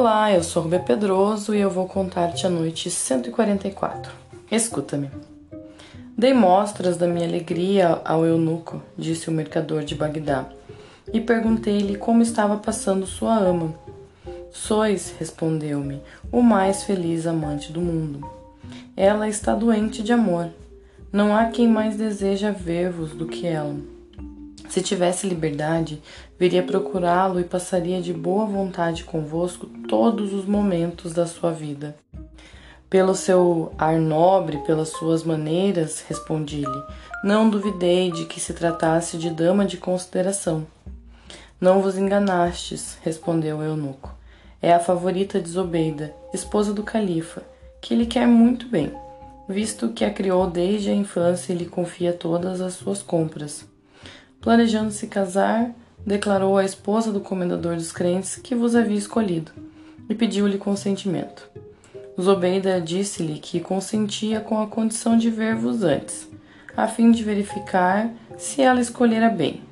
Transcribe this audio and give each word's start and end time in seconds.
Olá, 0.00 0.32
eu 0.32 0.42
sou 0.42 0.62
Rubê 0.62 0.78
Pedroso 0.78 1.54
e 1.54 1.60
eu 1.60 1.68
vou 1.68 1.86
contar-te 1.86 2.46
a 2.46 2.48
noite 2.48 2.90
144. 2.90 4.10
Escuta-me. 4.50 5.10
Dei 6.16 6.32
mostras 6.32 6.96
da 6.96 7.06
minha 7.06 7.28
alegria 7.28 8.00
ao 8.02 8.24
eunuco, 8.24 8.82
disse 8.96 9.28
o 9.28 9.32
mercador 9.32 9.84
de 9.84 9.94
Bagdá, 9.94 10.46
e 11.12 11.20
perguntei-lhe 11.20 11.98
como 11.98 12.22
estava 12.22 12.56
passando 12.56 13.06
sua 13.06 13.36
ama. 13.36 13.74
Sois, 14.50 15.14
respondeu-me, 15.18 16.00
o 16.32 16.40
mais 16.40 16.82
feliz 16.82 17.26
amante 17.26 17.70
do 17.70 17.82
mundo. 17.82 18.26
Ela 18.96 19.28
está 19.28 19.54
doente 19.54 20.02
de 20.02 20.14
amor. 20.14 20.48
Não 21.12 21.36
há 21.36 21.44
quem 21.48 21.68
mais 21.68 21.98
deseja 21.98 22.50
ver-vos 22.50 23.12
do 23.12 23.26
que 23.26 23.46
ela. 23.46 23.76
Se 24.70 24.80
tivesse 24.80 25.26
liberdade, 25.26 26.00
viria 26.38 26.62
procurá-lo 26.62 27.40
e 27.40 27.44
passaria 27.44 28.00
de 28.00 28.12
boa 28.12 28.46
vontade 28.46 29.02
convosco 29.02 29.66
todos 29.88 30.32
os 30.32 30.44
momentos 30.44 31.12
da 31.12 31.26
sua 31.26 31.50
vida. 31.50 31.96
Pelo 32.88 33.16
seu 33.16 33.72
ar 33.76 33.98
nobre, 33.98 34.58
pelas 34.58 34.90
suas 34.90 35.24
maneiras, 35.24 36.04
respondi-lhe, 36.08 36.82
não 37.24 37.50
duvidei 37.50 38.12
de 38.12 38.26
que 38.26 38.38
se 38.38 38.54
tratasse 38.54 39.18
de 39.18 39.28
dama 39.28 39.66
de 39.66 39.76
consideração. 39.76 40.64
Não 41.60 41.82
vos 41.82 41.98
enganastes, 41.98 42.96
respondeu 43.02 43.58
o 43.58 43.64
eunuco. 43.64 44.14
É 44.62 44.72
a 44.72 44.78
favorita 44.78 45.40
de 45.40 45.48
Zobeida, 45.48 46.14
esposa 46.32 46.72
do 46.72 46.84
califa, 46.84 47.42
que 47.80 47.96
lhe 47.96 48.06
quer 48.06 48.28
muito 48.28 48.68
bem, 48.68 48.92
visto 49.48 49.88
que 49.88 50.04
a 50.04 50.12
criou 50.12 50.48
desde 50.48 50.90
a 50.90 50.94
infância 50.94 51.52
e 51.52 51.56
lhe 51.56 51.66
confia 51.66 52.12
todas 52.12 52.60
as 52.60 52.74
suas 52.74 53.02
compras. 53.02 53.69
Planejando 54.40 54.90
se 54.90 55.06
casar, 55.06 55.70
declarou 56.06 56.56
à 56.56 56.64
esposa 56.64 57.12
do 57.12 57.20
comendador 57.20 57.76
dos 57.76 57.92
crentes 57.92 58.36
que 58.36 58.54
vos 58.54 58.74
havia 58.74 58.96
escolhido 58.96 59.52
e 60.08 60.14
pediu-lhe 60.14 60.56
consentimento. 60.56 61.46
Zobeida 62.18 62.80
disse-lhe 62.80 63.38
que 63.38 63.60
consentia 63.60 64.40
com 64.40 64.60
a 64.62 64.66
condição 64.66 65.18
de 65.18 65.28
ver-vos 65.28 65.82
antes, 65.82 66.26
a 66.74 66.88
fim 66.88 67.10
de 67.10 67.22
verificar 67.22 68.10
se 68.38 68.62
ela 68.62 68.80
escolhera 68.80 69.28
bem, 69.28 69.62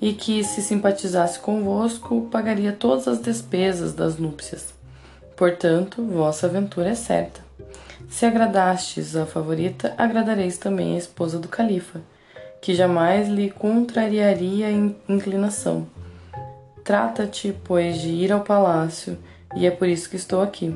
e 0.00 0.14
que, 0.14 0.42
se 0.42 0.62
simpatizasse 0.62 1.38
convosco, 1.38 2.28
pagaria 2.30 2.72
todas 2.72 3.06
as 3.06 3.20
despesas 3.20 3.92
das 3.92 4.16
núpcias. 4.16 4.72
Portanto, 5.36 6.02
vossa 6.02 6.46
aventura 6.46 6.88
é 6.88 6.94
certa. 6.94 7.44
Se 8.08 8.24
agradastes 8.24 9.14
a 9.14 9.26
favorita, 9.26 9.94
agradareis 9.98 10.56
também 10.56 10.94
a 10.94 10.98
esposa 10.98 11.38
do 11.38 11.48
califa 11.48 12.00
que 12.66 12.74
jamais 12.74 13.28
lhe 13.28 13.48
contrariaria 13.48 14.66
a 14.66 15.12
inclinação. 15.12 15.86
Trata-te, 16.82 17.54
pois, 17.62 18.00
de 18.00 18.08
ir 18.08 18.32
ao 18.32 18.40
palácio, 18.40 19.16
e 19.54 19.66
é 19.66 19.70
por 19.70 19.86
isso 19.86 20.10
que 20.10 20.16
estou 20.16 20.42
aqui. 20.42 20.74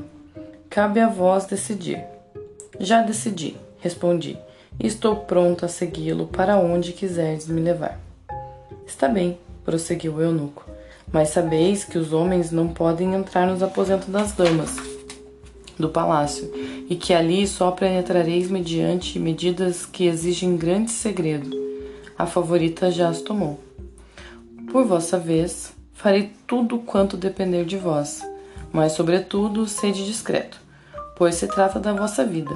Cabe 0.69 1.01
a 1.01 1.09
vós 1.09 1.43
decidir. 1.43 2.01
Já 2.79 3.01
decidi, 3.01 3.57
respondi, 3.81 4.37
e 4.79 4.87
estou 4.87 5.17
pronto 5.17 5.65
a 5.65 5.67
segui-lo 5.67 6.27
para 6.27 6.55
onde 6.55 6.93
quiserdes 6.93 7.49
me 7.49 7.59
levar. 7.59 7.99
Está 8.87 9.09
bem, 9.09 9.37
prosseguiu 9.65 10.13
o 10.13 10.21
eunuco, 10.21 10.65
mas 11.11 11.27
sabeis 11.27 11.83
que 11.83 11.97
os 11.97 12.13
homens 12.13 12.51
não 12.51 12.69
podem 12.69 13.15
entrar 13.15 13.45
nos 13.45 13.61
aposentos 13.61 14.07
das 14.07 14.31
damas 14.31 14.77
do 15.77 15.89
palácio, 15.89 16.49
e 16.89 16.95
que 16.95 17.13
ali 17.13 17.45
só 17.45 17.69
penetrareis 17.69 18.49
mediante 18.49 19.19
medidas 19.19 19.85
que 19.85 20.05
exigem 20.05 20.55
grande 20.55 20.89
segredo 20.89 21.59
a 22.21 22.27
favorita 22.27 22.91
já 22.91 23.09
as 23.09 23.19
tomou. 23.19 23.59
Por 24.71 24.85
vossa 24.85 25.17
vez, 25.17 25.73
farei 25.91 26.31
tudo 26.45 26.77
quanto 26.77 27.17
depender 27.17 27.65
de 27.65 27.77
vós, 27.77 28.21
mas, 28.71 28.91
sobretudo, 28.91 29.67
sede 29.67 30.05
discreto, 30.05 30.61
pois 31.15 31.33
se 31.33 31.47
trata 31.47 31.79
da 31.79 31.93
vossa 31.93 32.23
vida. 32.23 32.55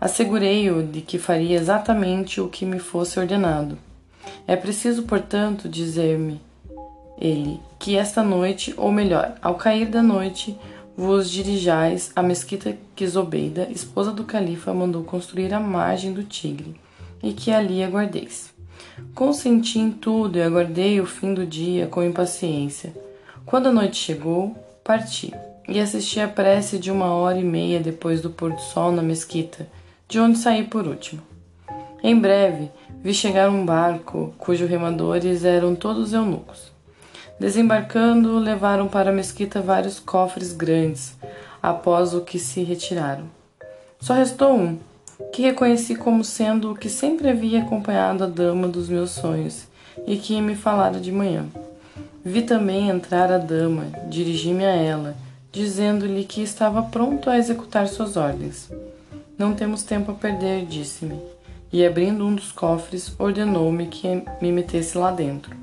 Assegurei-o 0.00 0.84
de 0.84 1.00
que 1.00 1.18
faria 1.18 1.56
exatamente 1.56 2.40
o 2.40 2.48
que 2.48 2.64
me 2.64 2.78
fosse 2.78 3.18
ordenado. 3.18 3.76
É 4.46 4.54
preciso, 4.54 5.02
portanto, 5.02 5.68
dizer-me 5.68 6.40
ele 7.20 7.60
que 7.76 7.96
esta 7.96 8.22
noite, 8.22 8.72
ou 8.76 8.92
melhor, 8.92 9.34
ao 9.42 9.56
cair 9.56 9.86
da 9.86 10.00
noite, 10.00 10.56
vos 10.96 11.28
dirijais 11.28 12.12
à 12.14 12.22
mesquita 12.22 12.78
que 12.94 13.04
Zobeida, 13.04 13.66
esposa 13.68 14.12
do 14.12 14.22
califa, 14.22 14.72
mandou 14.72 15.02
construir 15.02 15.52
à 15.52 15.58
margem 15.58 16.12
do 16.12 16.22
Tigre 16.22 16.76
e 17.22 17.32
que 17.32 17.50
ali 17.50 17.82
aguardeis. 17.82 18.52
Consenti 19.14 19.78
em 19.78 19.90
tudo 19.90 20.38
e 20.38 20.42
aguardei 20.42 21.00
o 21.00 21.06
fim 21.06 21.34
do 21.34 21.46
dia 21.46 21.86
com 21.86 22.02
impaciência. 22.02 22.94
Quando 23.44 23.68
a 23.68 23.72
noite 23.72 23.96
chegou, 23.96 24.56
parti 24.84 25.32
e 25.68 25.80
assisti 25.80 26.20
à 26.20 26.28
prece 26.28 26.78
de 26.78 26.90
uma 26.90 27.12
hora 27.12 27.38
e 27.38 27.44
meia 27.44 27.80
depois 27.80 28.20
do 28.20 28.30
pôr 28.30 28.52
do 28.52 28.60
sol 28.60 28.90
na 28.90 29.02
mesquita, 29.02 29.68
de 30.08 30.18
onde 30.18 30.38
saí 30.38 30.64
por 30.64 30.86
último. 30.86 31.22
Em 32.02 32.18
breve, 32.18 32.70
vi 33.02 33.12
chegar 33.12 33.50
um 33.50 33.66
barco 33.66 34.32
cujos 34.38 34.68
remadores 34.68 35.44
eram 35.44 35.74
todos 35.74 36.12
eunucos. 36.12 36.72
Desembarcando, 37.38 38.38
levaram 38.38 38.88
para 38.88 39.10
a 39.10 39.12
mesquita 39.12 39.60
vários 39.60 40.00
cofres 40.00 40.52
grandes, 40.52 41.16
após 41.62 42.14
o 42.14 42.22
que 42.22 42.38
se 42.38 42.62
retiraram. 42.62 43.24
Só 44.00 44.14
restou 44.14 44.56
um, 44.56 44.78
que 45.32 45.42
reconheci 45.42 45.94
como 45.94 46.24
sendo 46.24 46.72
o 46.72 46.74
que 46.76 46.88
sempre 46.88 47.28
havia 47.28 47.62
acompanhado 47.62 48.24
a 48.24 48.26
dama 48.26 48.68
dos 48.68 48.88
meus 48.88 49.10
sonhos 49.10 49.66
e 50.06 50.16
que 50.16 50.40
me 50.40 50.54
falara 50.54 51.00
de 51.00 51.10
manhã. 51.10 51.46
Vi 52.24 52.42
também 52.42 52.88
entrar 52.88 53.32
a 53.32 53.38
dama, 53.38 53.86
dirigi-me 54.08 54.64
a 54.64 54.74
ela, 54.74 55.16
dizendo-lhe 55.50 56.24
que 56.24 56.42
estava 56.42 56.82
pronto 56.82 57.30
a 57.30 57.38
executar 57.38 57.88
suas 57.88 58.16
ordens. 58.16 58.70
Não 59.36 59.54
temos 59.54 59.82
tempo 59.82 60.12
a 60.12 60.14
perder, 60.14 60.66
disse-me, 60.66 61.18
e 61.72 61.84
abrindo 61.84 62.24
um 62.24 62.34
dos 62.34 62.52
cofres, 62.52 63.12
ordenou-me 63.18 63.86
que 63.86 64.22
me 64.40 64.52
metesse 64.52 64.96
lá 64.96 65.10
dentro. 65.10 65.56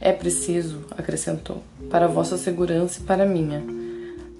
É 0.00 0.12
preciso, 0.12 0.84
acrescentou, 0.96 1.62
para 1.90 2.08
vossa 2.08 2.36
segurança 2.36 3.00
e 3.00 3.04
para 3.04 3.24
minha. 3.24 3.62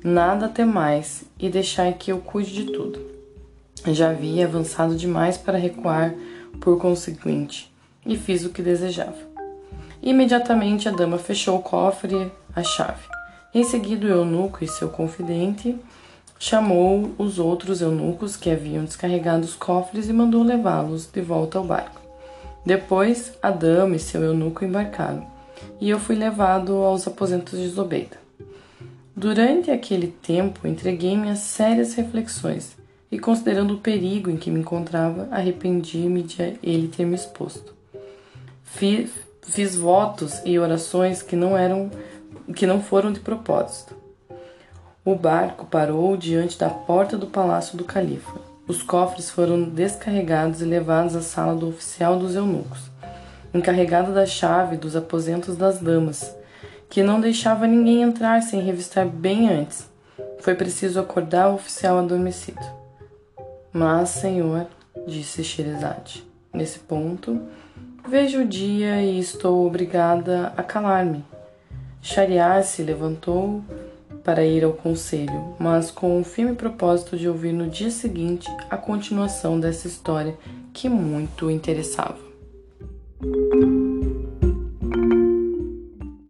Nada 0.02 0.48
temais 0.48 1.24
e 1.38 1.48
deixai 1.48 1.94
que 1.94 2.12
eu 2.12 2.18
cuide 2.18 2.52
de 2.52 2.64
tudo. 2.72 3.13
Já 3.86 4.10
havia 4.10 4.46
avançado 4.46 4.96
demais 4.96 5.36
para 5.36 5.58
recuar, 5.58 6.14
por 6.60 6.78
conseguinte, 6.78 7.72
e 8.06 8.16
fiz 8.16 8.44
o 8.44 8.50
que 8.50 8.62
desejava. 8.62 9.16
Imediatamente 10.02 10.88
a 10.88 10.92
dama 10.92 11.18
fechou 11.18 11.58
o 11.58 11.62
cofre 11.62 12.30
a 12.54 12.62
chave. 12.62 13.02
Em 13.54 13.64
seguida, 13.64 14.06
o 14.06 14.10
eunuco 14.10 14.64
e 14.64 14.68
seu 14.68 14.88
confidente 14.88 15.76
chamou 16.38 17.12
os 17.16 17.38
outros 17.38 17.80
eunucos 17.80 18.36
que 18.36 18.50
haviam 18.50 18.84
descarregado 18.84 19.44
os 19.44 19.54
cofres 19.54 20.08
e 20.08 20.12
mandou 20.12 20.42
levá-los 20.42 21.06
de 21.06 21.20
volta 21.20 21.58
ao 21.58 21.64
barco. 21.64 22.00
Depois, 22.66 23.32
a 23.42 23.50
dama 23.50 23.96
e 23.96 23.98
seu 23.98 24.22
eunuco 24.22 24.64
embarcaram, 24.64 25.26
e 25.80 25.88
eu 25.88 25.98
fui 25.98 26.16
levado 26.16 26.72
aos 26.74 27.06
aposentos 27.06 27.58
de 27.58 27.68
Zobeida. 27.68 28.16
Durante 29.14 29.70
aquele 29.70 30.08
tempo, 30.08 30.66
entreguei-me 30.66 31.30
a 31.30 31.36
sérias 31.36 31.94
reflexões 31.94 32.76
e, 33.14 33.18
considerando 33.20 33.74
o 33.74 33.78
perigo 33.78 34.28
em 34.28 34.36
que 34.36 34.50
me 34.50 34.58
encontrava, 34.58 35.28
arrependi-me 35.30 36.20
de 36.20 36.58
ele 36.60 36.88
ter 36.88 37.06
me 37.06 37.14
exposto. 37.14 37.72
Fiz, 38.64 39.08
fiz 39.40 39.76
votos 39.76 40.42
e 40.44 40.58
orações 40.58 41.22
que 41.22 41.36
não 41.36 41.56
eram 41.56 41.92
que 42.56 42.66
não 42.66 42.82
foram 42.82 43.12
de 43.12 43.20
propósito. 43.20 43.96
O 45.04 45.14
barco 45.14 45.64
parou 45.64 46.16
diante 46.16 46.58
da 46.58 46.68
porta 46.68 47.16
do 47.16 47.28
palácio 47.28 47.78
do 47.78 47.84
califa. 47.84 48.40
Os 48.66 48.82
cofres 48.82 49.30
foram 49.30 49.62
descarregados 49.62 50.60
e 50.60 50.64
levados 50.64 51.14
à 51.14 51.22
sala 51.22 51.54
do 51.54 51.68
oficial 51.68 52.18
dos 52.18 52.34
eunucos, 52.34 52.90
encarregado 53.54 54.12
da 54.12 54.26
chave 54.26 54.76
dos 54.76 54.96
aposentos 54.96 55.56
das 55.56 55.78
damas, 55.78 56.34
que 56.90 57.00
não 57.00 57.20
deixava 57.20 57.64
ninguém 57.64 58.02
entrar 58.02 58.42
sem 58.42 58.60
revistar 58.60 59.06
bem 59.06 59.48
antes. 59.48 59.88
Foi 60.40 60.56
preciso 60.56 60.98
acordar 60.98 61.50
o 61.50 61.54
oficial 61.54 61.98
adormecido. 61.98 62.83
Mas, 63.76 64.10
Senhor, 64.10 64.68
disse 65.04 65.42
Sherazade, 65.42 66.24
nesse 66.52 66.78
ponto, 66.78 67.42
vejo 68.08 68.42
o 68.42 68.46
dia 68.46 69.02
e 69.02 69.18
estou 69.18 69.66
obrigada 69.66 70.52
a 70.56 70.62
calar-me. 70.62 71.24
Shariar 72.00 72.62
se 72.62 72.84
levantou 72.84 73.64
para 74.22 74.44
ir 74.44 74.62
ao 74.62 74.74
conselho, 74.74 75.56
mas 75.58 75.90
com 75.90 76.20
o 76.20 76.24
firme 76.24 76.54
propósito 76.54 77.16
de 77.16 77.28
ouvir 77.28 77.52
no 77.52 77.68
dia 77.68 77.90
seguinte 77.90 78.48
a 78.70 78.76
continuação 78.76 79.58
dessa 79.58 79.88
história 79.88 80.36
que 80.72 80.88
muito 80.88 81.50
interessava. 81.50 82.18